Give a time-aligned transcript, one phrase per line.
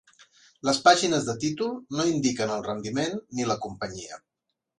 [0.69, 4.21] Les pàgines de títol no indiquen el rendiment ni la companyia.